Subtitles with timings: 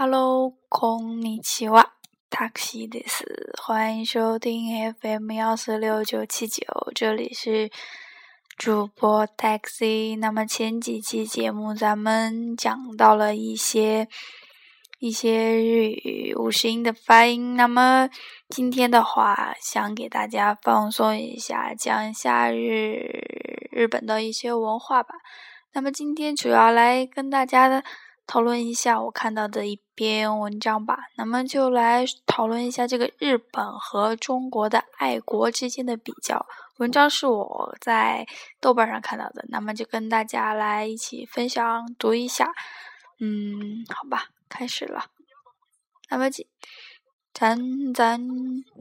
[0.00, 1.94] Hello，空尼奇瓦
[2.30, 6.62] ，taxi 的是，欢迎收听 FM 幺四六九七九，
[6.94, 7.68] 这里是
[8.56, 10.16] 主播 taxi。
[10.16, 14.06] 那么前几期节目咱们讲到了一些
[15.00, 18.08] 一些日语五十音的发音，那么
[18.48, 25.16] 今天的话想给大家放松一下，讲一下日日本的一些文化吧。
[25.72, 27.82] 那么今天主要来跟大家的。
[28.28, 30.98] 讨论一下我看到的一篇文章吧。
[31.16, 36.46] 那么就来讨论一下这个日本和中国的爱国之间的比较。
[36.76, 38.26] 文章是我在
[38.60, 42.52] 豆瓣上看到的，那么就跟大家来一起分享读一下。
[43.18, 45.06] 嗯，好吧，开始了。
[46.10, 46.26] 那么，
[47.38, 48.20] 咱咱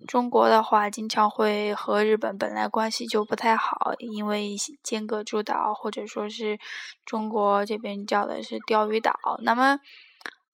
[0.07, 6.57] 中国的话，经常会和日本本来关系就不太好，因为尖阁诸岛，或者说是
[7.05, 9.13] 中国这边叫的是钓鱼岛。
[9.43, 9.79] 那么，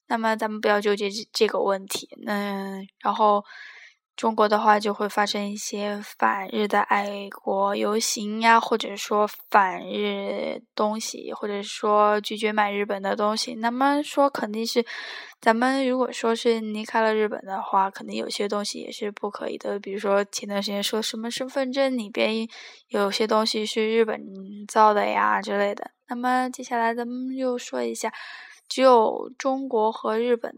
[0.08, 2.10] 那么咱们不要纠结这这个问题。
[2.24, 3.46] 那，然后。
[4.16, 13.56] 中国的话就会发生一些反日的爱国游行呀，或者说反日东西，或者说拒绝买日本的东西。
[13.56, 14.86] 那么说肯定是，
[15.42, 19.80] 咱们如果说是离开了日本的话，肯定有些东西也是不可以的。
[19.80, 22.48] 比如说前段时间说什么身份证里边
[22.90, 24.22] 有些东西是日本
[24.68, 25.90] 造的呀之类的。
[26.08, 28.14] 那么接下来咱们又说一下。
[28.70, 30.52] 只有中国和日本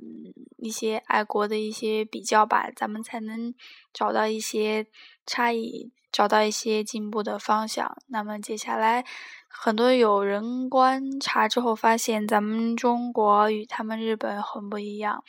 [0.66, 3.54] 一些爱国的一些比较吧，咱们才能
[3.94, 4.88] 找到一些
[5.26, 7.96] 差异，找到一些进步的方向。
[8.08, 9.06] 那么接下来，
[9.48, 15.24] 很多有人观察之后发现，咱们中国与他们日本很不一样。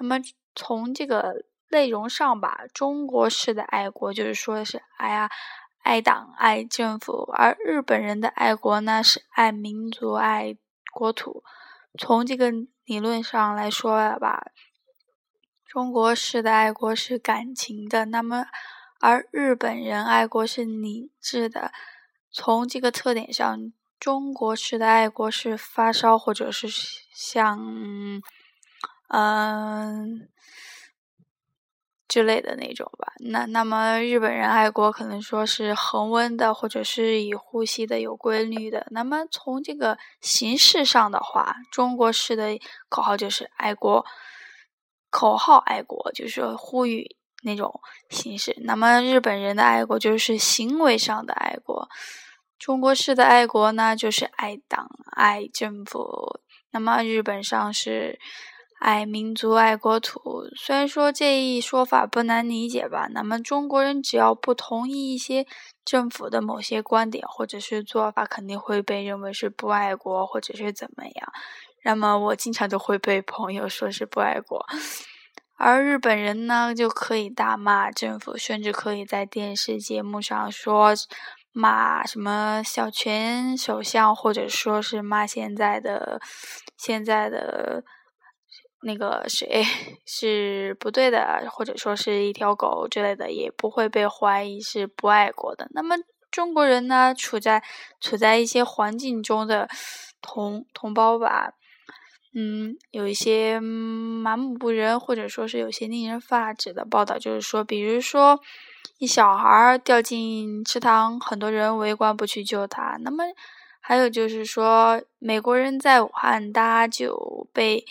[0.00, 0.18] 那么
[0.56, 5.30] 从这个内容上吧，中国式的爱国就是说是爱呀，
[5.82, 10.56] 爱党、爱政府；而日本人的爱国呢，是爱民族、爱
[10.92, 11.44] 国土。
[11.98, 12.52] 从这个
[12.84, 14.52] 理论上来说吧，
[15.70, 18.46] 中国式的爱国是感情的，那么
[18.98, 21.70] 而日本人爱国是理智的。
[22.32, 26.66] 从这个特点上，中国式的爱国是发烧或者是
[27.14, 27.56] 像，
[29.10, 30.28] 嗯。
[32.08, 38.84] 之类的那种吧，那那么日本人爱国可能说是恒温的，或者是以呼吸的有规律的。
[38.90, 42.58] 那么从这个形式上的话，中国式的
[42.88, 44.04] 口号就是爱国，
[45.10, 48.56] 口号爱国就是呼吁那种形式。
[48.62, 51.88] 那么日本人的爱国就是行为上的爱国，
[52.58, 56.40] 中国式的爱国呢就是爱党爱政府。
[56.70, 58.18] 那么日本上是。
[58.80, 63.08] 爱民族、爱国土，虽然说这一说法不难理解吧。
[63.10, 65.46] 那么中国人只要不同意一些
[65.84, 71.32] 政府的某些观点或者是做法，肯定会被认为是不爱国或者是怎么样。
[71.84, 74.64] 那么我经常都会被朋友说是不爱国，
[75.56, 80.92] 而日本人呢就可以大骂政府，甚至可以在电视节目上说
[81.52, 86.20] 骂什么小泉首相，或者说是骂现在的
[86.76, 87.84] 现在的。
[88.82, 89.62] 那个谁
[90.06, 95.68] 是不对的，或者说是一条狗之类的，也不会被怀疑是不爱国的。
[95.72, 95.96] 那么
[96.30, 97.62] 中国人呢，处在
[98.00, 99.68] 处在一些环境中的
[100.22, 101.52] 同同胞吧，
[102.32, 108.40] 嗯，有一些麻木不仁，或者说是有些令人发指的报道，就是说，比如说
[108.98, 112.96] 一小孩掉进池塘，很多人围观不去救他。
[113.00, 113.24] 那么
[113.80, 117.84] 还有就是说，美国人在武汉搭救被。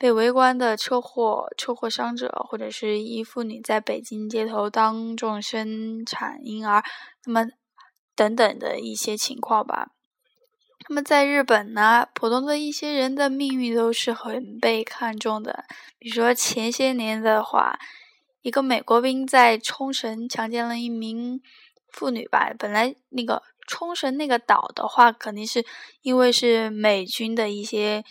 [0.00, 6.82] 被围观的车祸车祸伤者，或者是一妇女在北京街头当众生产婴儿，
[7.26, 7.50] 那么
[8.16, 9.90] 等等的一些情况吧。
[10.90, 15.64] 那么在日本呢，普通的一些人的命运都是很被看重的。
[16.00, 17.78] 比如说前些年的话，
[18.42, 21.40] 一个美国兵在冲绳强奸了一名
[21.92, 22.52] 妇女吧。
[22.58, 25.64] 本来那个冲绳那个岛的话，肯定是
[26.02, 28.04] 因为是美军的一些。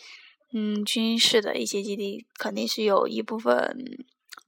[0.51, 3.99] 嗯，军事的一些基地肯定是有一部分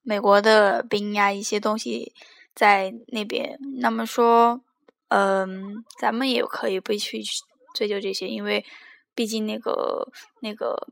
[0.01, 2.11] 美国的兵呀，一些东西
[2.55, 3.59] 在那边。
[3.81, 4.61] 那么说，
[5.09, 7.21] 嗯，咱们也可以不去
[7.73, 8.65] 追究这些，因为
[9.15, 10.87] 毕竟那个那个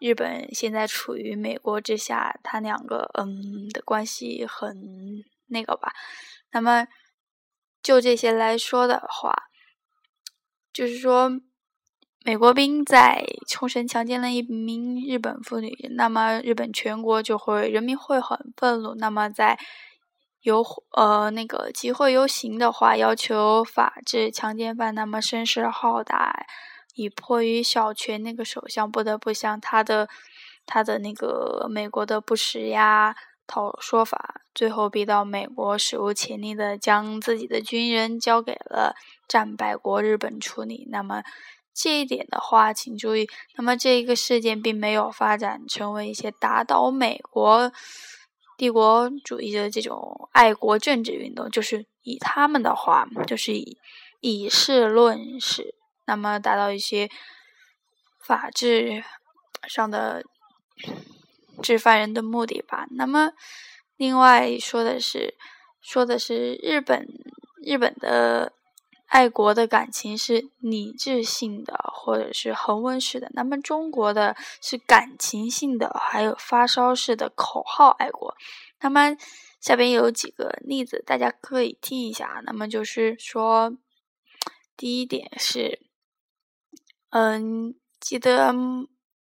[0.00, 5.92] 日本现在处于美国之下，他两个嗯的关系很那个吧。
[6.52, 6.86] 那么
[7.82, 9.44] 就这些来说的话，
[10.72, 11.40] 就是说。
[12.24, 18.94] 美国兵在冲绳强奸了一名日本妇女，那么日本全国就会人民会很愤怒。
[18.94, 19.58] 那么在
[20.42, 26.46] 游呃那个集会游行的话，要求法治强奸犯，那么声势浩大，
[26.94, 30.08] 以迫于小泉那个首相不得不向他的
[30.66, 33.14] 他的那个美国的不实呀
[33.46, 38.94] 讨说法，最后逼到美国史无前例的将自己的军人交给了
[39.28, 40.88] 战败国日本处理。
[40.90, 41.22] 那么
[41.74, 47.72] 这一点的话，请注意，那么这一个事件并没有发展成为一些打倒美国
[48.62, 53.76] 帝国主义的这种爱国政治运动，就是以他们的话，就是以
[54.20, 55.74] 以事论事，
[56.06, 57.10] 那么达到一些
[58.20, 59.02] 法治
[59.66, 60.22] 上的。
[61.60, 62.86] 治犯人的目的吧。
[62.92, 63.32] 那么，
[63.96, 65.34] 另外说的是，
[65.80, 67.06] 说的是日本
[67.64, 68.52] 日本的
[69.12, 73.30] 爱国的感情是理智性的，或者是恒温式的。
[73.34, 78.34] 那么中国的是感情性的，还有发烧式的口号爱国。
[78.80, 79.14] 那么
[79.60, 82.40] 下边有几个例子，大家可以听一下。
[82.46, 83.76] 那么就是说，
[84.78, 85.78] 第一点是，
[87.10, 88.54] 嗯，记得。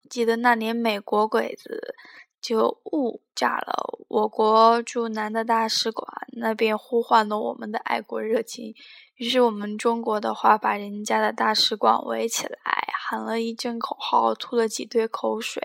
[0.09, 1.95] 记得那年美国鬼子
[2.41, 8.75] 就误炸了我国驻南的大使馆，那边呼唤了我们的爱国热情。
[9.17, 15.63] 于是我们中国的话，把人家的大使馆围起来，喊了一阵口号，吐了几堆口水，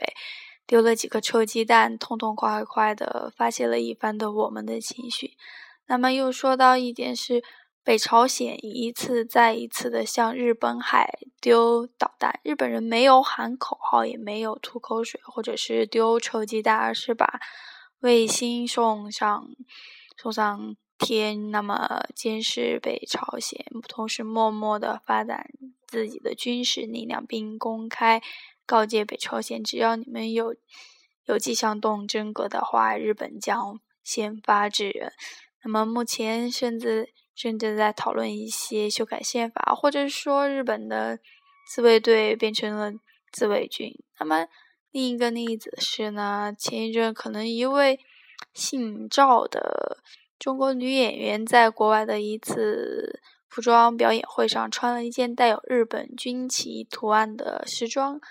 [0.68, 5.38] 丢了几个臭鸡蛋，痛痛快快的发泄了一番的我们的情绪。
[5.88, 7.44] 那么又说到一点是。
[7.86, 17.40] 北朝鲜一次再一次的向日本海丢导弹，日本人没有喊口号，也没有吐口水，或者是丢臭鸡蛋，而是把
[18.00, 19.48] 卫星送上
[20.18, 25.48] 送上天，那么监视北朝鲜，同时默默的发展
[25.86, 28.20] 自己的军事力量，并公开
[28.66, 30.56] 告诫北朝鲜，只要你们有
[31.26, 35.14] 有迹象动真格的话，日本将先发制人。
[35.64, 37.14] 那么目前甚至。
[37.36, 41.20] 甚至在讨论一些修改宪法，或者说日本的
[41.70, 42.94] 自卫队变成了
[43.32, 43.94] 自卫军。
[44.20, 44.48] 那么
[44.92, 48.00] 另一个例子是呢，前一阵可能一位
[48.54, 49.98] 姓赵的
[50.40, 58.22] 中国女演员在国外的一次服装表演会上穿了一件带有日本军旗图案的时装，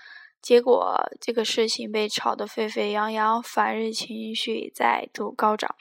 [0.41, 5.75] 结果这个事情被炒得沸沸扬扬，反日情绪再度高涨，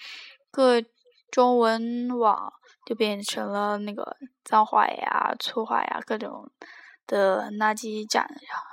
[0.50, 0.82] 各
[1.31, 2.53] 中文网。
[2.84, 6.50] 就变成了那个脏话呀、粗话呀，各种
[7.06, 8.28] 的垃圾站，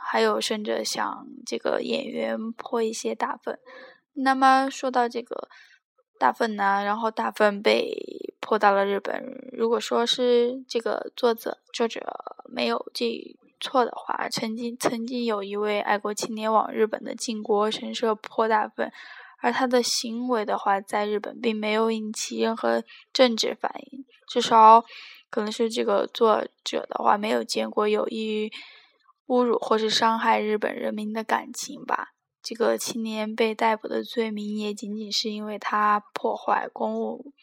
[0.05, 3.57] 还有甚至向这个演员泼一些大粪。
[4.13, 5.47] 那么说到这个
[6.19, 9.23] 大粪呢，然后大粪被泼到了日本。
[9.53, 12.01] 如果说是这个作者作者
[12.53, 18.91] 没有记错的话，曾经曾经有一位爱国青年往日本的靖国神社泼大粪。
[19.41, 24.83] 而他的行为的话，在日本并没有引起任何政治反应，至少
[25.29, 28.51] 可能是这个作者的话没有见过有意
[29.27, 32.09] 侮辱或是伤害日本人民的感情吧。
[32.43, 37.33] 这个青年被逮捕的罪名也仅仅是因为他破坏公物。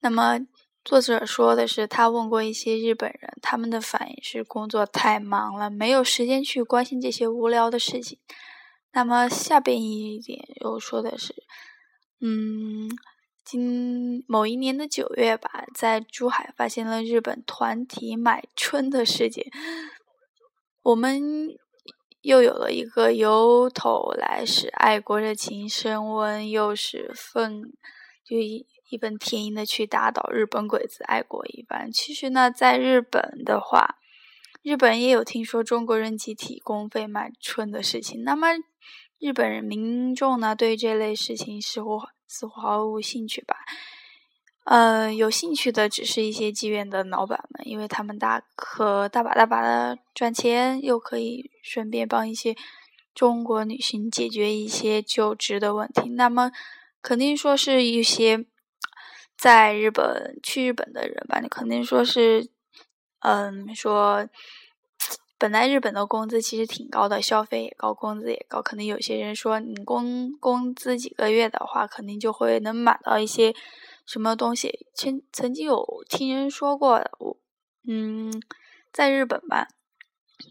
[0.00, 0.40] 那么
[0.84, 8.18] 作者说的是，他问过一些日本人，他们的反应是工作太忙了，没有时间去关心这些无聊的事情。
[8.92, 11.32] 那么下边一点又说的是，
[12.20, 12.90] 嗯，
[13.44, 19.46] 今某一年的九月吧，在珠海发现了日本团体买春的事件，
[20.82, 21.22] 我们
[22.22, 27.62] 又有了一个由头来使爱国热情升温，又是奋
[28.24, 31.92] 就一一本天音的去打倒日本鬼子，爱国一番。
[31.92, 33.98] 其实呢，在日本的话，
[34.62, 38.48] 日本也有听说中国人集体公费买春的事情，那么。
[39.20, 43.54] 日本人民众呢，对这类事情似乎似乎毫无兴趣吧？
[44.64, 52.56] 呃，有兴趣的只是一些妓院的老板们，因为他们大可大把大把的赚钱，又可以顺便帮一些
[53.14, 56.08] 中国女性解决一些就职的问题。
[56.08, 56.50] 那么，
[57.02, 58.46] 肯定说是一些
[59.36, 61.40] 在日本去日本的人吧？
[61.40, 62.48] 你肯定说是，
[63.18, 64.26] 嗯，说。
[65.40, 68.60] 本来日本的工资其实挺高的，消费也高，工资也高。
[68.60, 73.54] 可能有些人说，你工工资几个月的话，肯定就会能买到一些
[74.04, 74.86] 什么东西。
[74.94, 77.38] 曾曾经有听人说过，我
[77.88, 78.30] 嗯，
[78.92, 79.68] 在日本吧，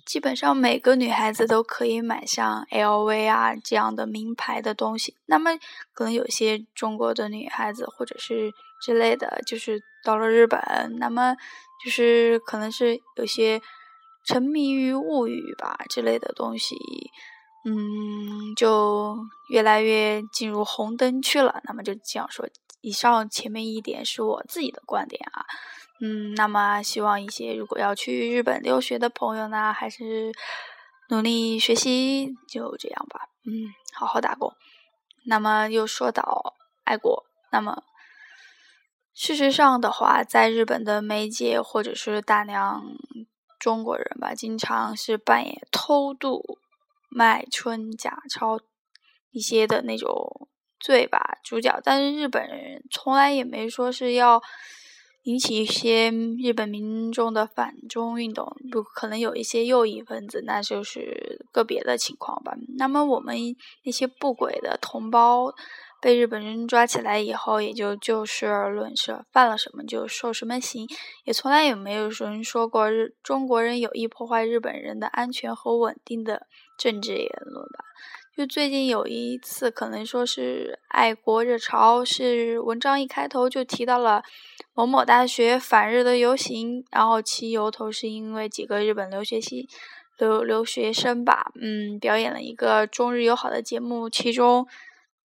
[0.08, 5.16] 基本上每个女孩子都可以买像 LV 啊这样的名牌的东西。
[5.28, 5.52] 那么，
[5.94, 10.60] 可能有些中国的女孩子或者是之类的，就是到了日本，
[10.98, 11.36] 那么
[11.86, 13.62] 就是可能是有些。
[14.30, 16.76] 沉迷于物欲吧之类的东西，
[17.66, 19.18] 嗯，就
[19.50, 21.62] 越来越进入红灯区了。
[21.64, 22.48] 那么就这样说，
[22.82, 25.44] 以上前面一点是我自己的观点啊，
[26.00, 30.32] 嗯，那么希望一些如果要去日本留学的朋友呢，还是
[31.10, 33.22] 努力学习，就这样吧。
[33.48, 34.54] 嗯，好好打工。
[35.26, 37.82] 那么又说到爱国，那么
[39.16, 42.84] 事实上的话，在日本的媒介或者是大量
[43.60, 46.58] 中国人吧，经常是扮演偷渡、
[47.10, 48.60] 卖春假钞
[49.32, 50.48] 一些的那种
[50.80, 54.42] 罪吧主角，但是日本人从来也没说是要。
[55.24, 56.10] 引起一些
[56.42, 62.54] 日本民众的反中运动，不可能有一些右翼分子，那就是个别的情况吧。
[62.78, 63.36] 那么我们
[63.84, 65.54] 那些不轨的同胞
[66.02, 70.88] 被日本人抓起来以后，也就就事论事，犯了什么就受什么刑，
[71.26, 77.86] 也从来也没有人说过日中国人有意破坏日本人的安全和稳定的政治言论吧。
[78.38, 84.24] 就最近有一次，可能说是爱国热潮，是文章一开头就提到了
[84.74, 89.68] 某某大学反日的游行，然后其由头是因为几个日本留学系
[90.18, 94.66] 留留学生吧，嗯，表演了一个中日友好的节目，其中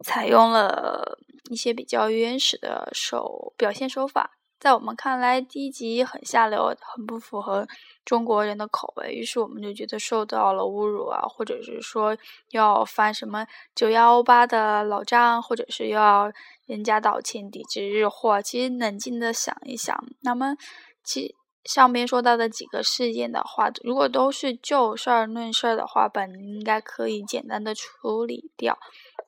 [0.02, 1.18] 采用了
[1.50, 4.32] 一些比较原始的手表现手法。
[4.60, 7.68] 在我们看来，第一集很下流，很不符合
[8.02, 12.16] 中国人的口味，于是我们就觉得受到了侮辱啊，或者是说
[12.52, 16.32] 要翻什么九幺八的老账，或者是要
[16.64, 18.40] 人家道歉抵制日货。
[18.40, 20.56] 其实冷静的想一想，那么
[21.02, 21.34] 其
[21.64, 28.78] 上边说到的几个事件的话，如果都是就事儿论事儿的话，本应该可以简单的处理掉。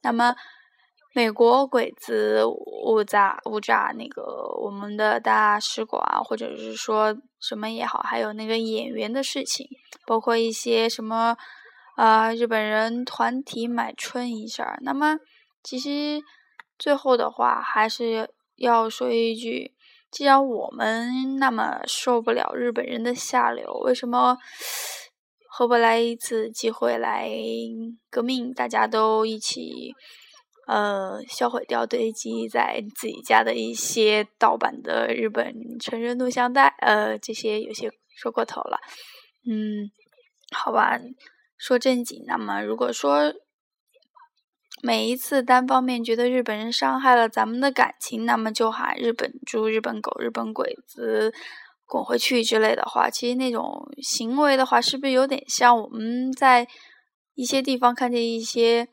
[0.01, 0.35] 那么。
[1.17, 4.23] 美国鬼子误炸误炸那个
[4.61, 9.67] 我们的大使馆，或者是说什么也好，还有那个演员的事情，
[10.07, 11.35] 包括一些什么
[11.97, 14.79] 啊日本人团体买春一事儿。
[14.83, 15.19] 那么
[15.63, 16.21] 其实
[16.79, 19.73] 最后的话还是要说一句：
[20.11, 24.37] 既然我们那么受不了日本人的下流，为什么
[25.49, 27.31] 何不来一次机会来
[28.11, 28.53] 革命？
[28.53, 29.95] 大家都一起。
[30.67, 38.81] 呃，销毁掉堆积在自己家的一些盗版的日本成人录像带，呃，这些有些说过头了。
[39.49, 39.89] 嗯，
[40.51, 40.99] 好吧，
[41.57, 42.25] 说正经。
[42.27, 43.33] 那么，如果说
[44.83, 51.33] 每一次单方面觉得日本人伤害了咱们的感情，那么就喊日本猪、日本狗、日本鬼子
[51.85, 56.67] 滚回去之类的话，其实那种行为的话，是不是有点像我们在
[57.35, 58.89] 一些地方看见一些？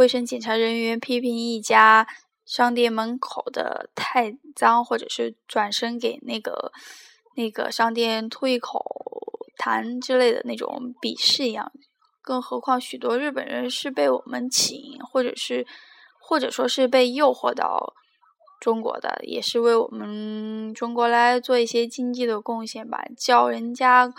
[0.00, 2.08] 卫生检查人员批评一家
[2.46, 6.72] 商店门口的太脏，或者是转身给那个
[7.36, 8.82] 那个商店吐一口
[9.58, 11.70] 痰之类的那种鄙视一样。
[12.22, 15.66] 更何况许多日本人是被我们请，或者是
[16.18, 17.92] 或者说是被诱惑到
[18.58, 23.04] 中国的，也是为我们中国来做一些经济的贡献吧。
[23.18, 24.10] 叫人家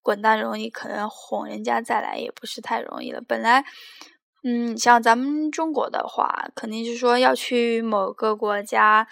[0.00, 3.20] 滚蛋容易，可能哄人家再来也不是太容易了。
[3.20, 3.66] 本来。
[4.48, 9.08] 嗯，像咱们中国的话，肯定是说要去某个国家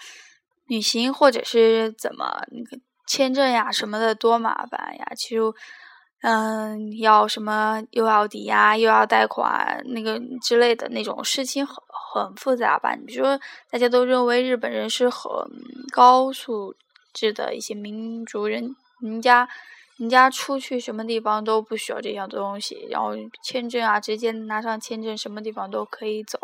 [0.65, 5.05] 旅行，或者是怎么那个签证呀什么的多麻烦呀。
[5.17, 5.41] 其实，
[6.21, 11.75] 嗯，要什么又要抵押又要贷款那个之类的那种事情很
[12.13, 12.95] 很复杂吧？
[12.95, 13.37] 你比如说，
[13.69, 15.21] 大家都认为日本人是很
[15.91, 16.73] 高素
[17.13, 19.49] 质的一些民族人，人家。
[19.97, 23.11] 人家出去什么地方都不需要这样的东西，然后
[23.41, 26.37] 签证啊，直接拿上签证，什么地方都可以走。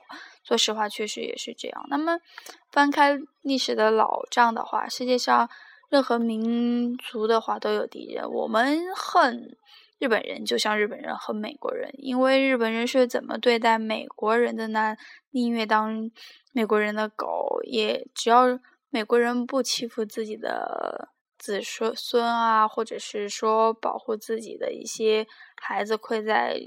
[0.43, 1.86] 说实话，确实也是这样。
[1.89, 2.17] 那么，
[2.72, 5.50] 翻开历史的老账的话，世界上
[5.89, 8.29] 任何民族的话都有敌人。
[8.31, 9.58] 我们恨
[10.00, 14.96] 日本人，就像日本人恨美国人，因为日本人是怎么对待美国人的呢？
[15.31, 16.10] 宁愿当
[16.53, 18.58] 美国人的狗，也只要
[18.89, 21.10] 美国人不欺负自己的。
[21.41, 26.62] 子孙孙啊，或者是说保护自己的一些孩子，跪在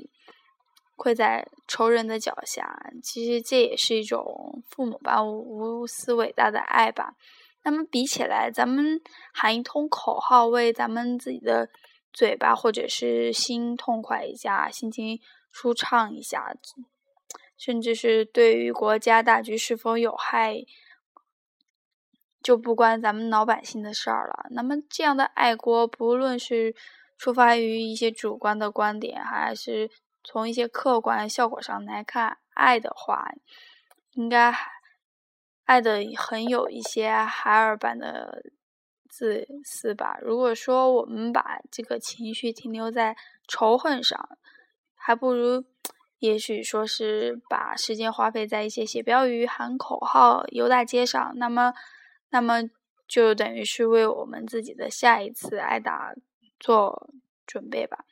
[0.96, 7.14] 跪在仇人的脚下，其实这也是一种父母吧无私伟大的爱吧。
[7.62, 9.00] 那么比起来，咱们
[9.32, 11.70] 喊一通口号，为咱们自己的
[12.12, 15.20] 嘴巴或者是心痛快一下，心情
[15.52, 16.52] 舒畅一下，
[17.56, 20.64] 甚至是对于国家大局是否有害。
[22.44, 24.46] 就不关咱们老百姓的事儿了。
[24.50, 26.74] 那么，这样的爱国，不论是
[27.16, 29.90] 出发于一些主观的观点，还是
[30.22, 33.32] 从一些客观效果上来看，爱的话，
[34.10, 34.54] 应该
[35.64, 38.42] 爱的很有一些海尔版的
[39.08, 40.18] 自私吧。
[40.20, 43.16] 如果说我们把这个情绪停留在
[43.48, 44.28] 仇恨上，
[44.94, 45.64] 还不如，
[46.18, 51.32] 也许说是把时间花费在一些写标语、喊口号、游大街上。
[51.36, 51.72] 那么。
[52.34, 52.68] 那么
[53.06, 56.12] 就等于是为我们自己的下一次挨打
[56.58, 57.10] 做
[57.46, 58.04] 准备吧。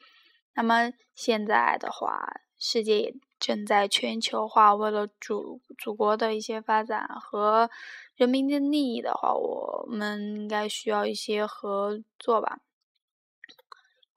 [0.55, 7.69] 那么现在的话，世界也正在全球化，为了祖祖国的一些发展和
[8.15, 12.61] 人民的利益的话，我们应该需要一些合作吧。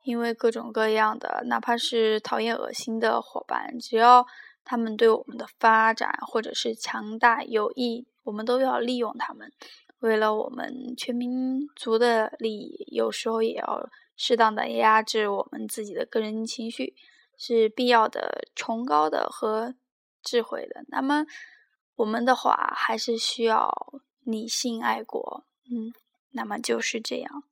[0.03, 4.27] 因为各种各样的，哪怕是讨厌、恶心的伙伴，只要
[4.63, 9.51] 他们对我们的发展或者是强大有益，我们都要利用他们。
[10.05, 16.95] 为了我们全民族的利益，有时候也要适当的压制我们自己的个人情绪，
[17.37, 19.73] 是必要的、崇高的和
[20.21, 20.85] 智慧的。
[20.89, 21.25] 那么，
[21.95, 23.71] 我们的话还是需要
[24.21, 25.91] 理性爱国，嗯，
[26.31, 27.43] 那么就是这样，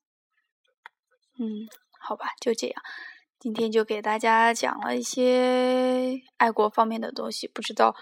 [1.39, 1.67] 嗯。
[2.05, 2.83] 好吧，就这样。
[3.39, 7.95] 今天就给大家讲了一些爱国方面的东西，不知道，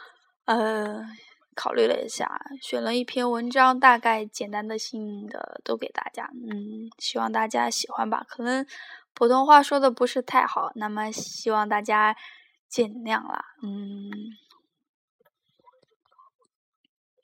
[0.46, 1.06] 呃，
[1.56, 2.30] 考虑了一下，
[2.62, 8.26] 选了一篇文章，大概简单的性的都给大家，嗯，希望大家喜欢吧。
[8.28, 8.66] 可能
[9.14, 12.16] 普通话说的不是太好，那么希望大家
[12.70, 14.12] 见谅啦，嗯。